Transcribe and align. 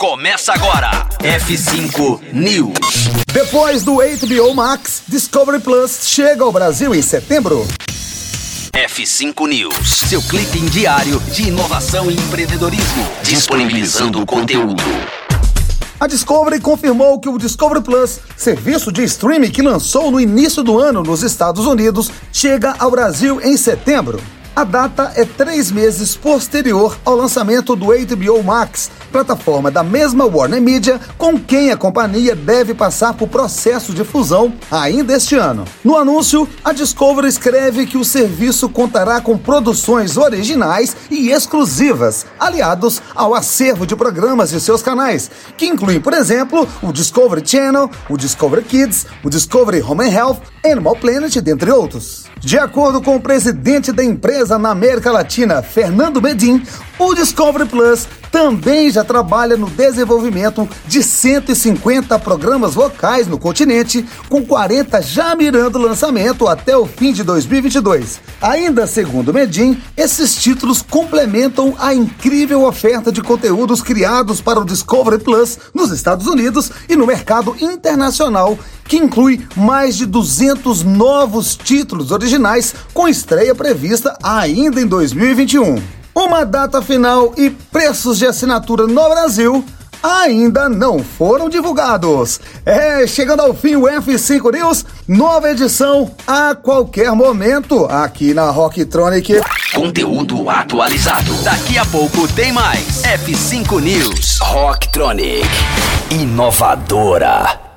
Começa 0.00 0.54
agora. 0.54 1.06
F5 1.18 2.32
News. 2.32 2.72
Depois 3.34 3.82
do 3.82 3.96
HBO 3.96 4.54
Max, 4.54 5.02
Discovery 5.06 5.60
Plus 5.60 6.08
chega 6.08 6.42
ao 6.42 6.50
Brasil 6.50 6.94
em 6.94 7.02
setembro. 7.02 7.68
F5 8.72 9.46
News. 9.46 9.88
Seu 10.08 10.22
clipe 10.22 10.58
diário 10.70 11.20
de 11.34 11.48
inovação 11.48 12.10
e 12.10 12.14
empreendedorismo. 12.14 13.06
Disponibilizando 13.24 14.22
o 14.22 14.24
conteúdo. 14.24 14.82
A 16.00 16.06
Discovery 16.06 16.60
confirmou 16.60 17.20
que 17.20 17.28
o 17.28 17.36
Discovery 17.36 17.82
Plus, 17.82 18.20
serviço 18.38 18.90
de 18.90 19.04
streaming 19.04 19.50
que 19.50 19.60
lançou 19.60 20.10
no 20.10 20.18
início 20.18 20.62
do 20.62 20.78
ano 20.78 21.02
nos 21.02 21.22
Estados 21.22 21.66
Unidos, 21.66 22.10
chega 22.32 22.74
ao 22.78 22.90
Brasil 22.90 23.38
em 23.42 23.54
setembro. 23.54 24.18
A 24.54 24.64
data 24.64 25.12
é 25.14 25.24
três 25.24 25.70
meses 25.70 26.16
posterior 26.16 26.98
ao 27.04 27.14
lançamento 27.14 27.76
do 27.76 27.86
HBO 27.86 28.42
Max, 28.42 28.90
plataforma 29.12 29.70
da 29.70 29.84
mesma 29.84 30.26
Warner 30.26 30.60
Media, 30.60 31.00
com 31.16 31.38
quem 31.38 31.70
a 31.70 31.76
companhia 31.76 32.34
deve 32.34 32.74
passar 32.74 33.14
por 33.14 33.28
processo 33.28 33.94
de 33.94 34.04
fusão 34.04 34.52
ainda 34.70 35.14
este 35.14 35.36
ano. 35.36 35.64
No 35.84 35.96
anúncio, 35.96 36.48
a 36.64 36.72
Discovery 36.72 37.28
escreve 37.28 37.86
que 37.86 37.96
o 37.96 38.04
serviço 38.04 38.68
contará 38.68 39.20
com 39.20 39.38
produções 39.38 40.16
originais 40.16 40.96
e 41.10 41.30
exclusivas, 41.30 42.26
aliados 42.38 43.00
ao 43.14 43.34
acervo 43.34 43.86
de 43.86 43.94
programas 43.94 44.50
de 44.50 44.60
seus 44.60 44.82
canais, 44.82 45.30
que 45.56 45.66
incluem, 45.66 46.00
por 46.00 46.12
exemplo, 46.12 46.68
o 46.82 46.92
Discovery 46.92 47.46
Channel, 47.46 47.88
o 48.08 48.16
Discovery 48.16 48.64
Kids, 48.64 49.06
o 49.22 49.30
Discovery 49.30 49.80
Home 49.80 50.04
and 50.04 50.12
Health, 50.12 50.38
Animal 50.64 50.96
Planet, 50.96 51.36
dentre 51.36 51.70
outros. 51.70 52.24
De 52.40 52.58
acordo 52.58 53.02
com 53.02 53.16
o 53.16 53.20
presidente 53.20 53.92
da 53.92 54.02
empresa 54.02 54.49
na 54.58 54.70
América 54.70 55.10
Latina, 55.10 55.62
Fernando 55.62 56.20
Medin, 56.20 56.62
o 56.98 57.14
Discovery 57.14 57.66
Plus 57.66 58.06
também 58.30 58.90
já 58.90 59.02
trabalha 59.02 59.56
no 59.56 59.68
desenvolvimento 59.68 60.68
de 60.86 61.02
150 61.02 62.18
programas 62.18 62.74
locais 62.74 63.26
no 63.26 63.38
continente, 63.38 64.04
com 64.28 64.44
40 64.44 65.02
já 65.02 65.34
mirando 65.34 65.78
lançamento 65.78 66.46
até 66.46 66.76
o 66.76 66.86
fim 66.86 67.12
de 67.12 67.22
2022. 67.22 68.20
Ainda 68.40 68.86
segundo 68.86 69.34
Medin, 69.34 69.80
esses 69.96 70.34
títulos 70.34 70.82
complementam 70.82 71.74
a 71.78 71.92
incrível 71.94 72.64
oferta 72.64 73.10
de 73.10 73.22
conteúdos 73.22 73.82
criados 73.82 74.40
para 74.40 74.60
o 74.60 74.64
Discovery 74.64 75.22
Plus 75.22 75.58
nos 75.74 75.90
Estados 75.90 76.26
Unidos 76.26 76.70
e 76.88 76.96
no 76.96 77.06
mercado 77.06 77.56
internacional, 77.60 78.58
que 78.84 78.96
inclui 78.96 79.46
mais 79.56 79.96
de 79.96 80.06
200 80.06 80.82
novos 80.82 81.56
títulos 81.56 82.10
originais 82.10 82.74
com 82.92 83.08
estreia 83.08 83.54
prevista 83.54 84.16
ainda 84.22 84.80
em 84.80 84.86
2021. 84.86 85.99
Uma 86.14 86.44
data 86.44 86.82
final 86.82 87.32
e 87.36 87.50
preços 87.50 88.18
de 88.18 88.26
assinatura 88.26 88.86
no 88.86 89.08
Brasil 89.08 89.64
ainda 90.02 90.68
não 90.68 91.02
foram 91.02 91.48
divulgados. 91.48 92.40
É, 92.64 93.06
chegando 93.06 93.40
ao 93.40 93.54
fim 93.54 93.76
o 93.76 93.82
F5 93.82 94.52
News, 94.52 94.84
nova 95.06 95.50
edição 95.50 96.10
a 96.26 96.54
qualquer 96.54 97.12
momento 97.12 97.84
aqui 97.86 98.34
na 98.34 98.50
Rocktronic. 98.50 99.40
Conteúdo 99.74 100.48
atualizado. 100.48 101.32
Daqui 101.42 101.78
a 101.78 101.84
pouco 101.86 102.26
tem 102.28 102.52
mais. 102.52 103.02
F5 103.02 103.80
News. 103.80 104.38
Rocktronic. 104.40 105.46
Inovadora. 106.10 107.69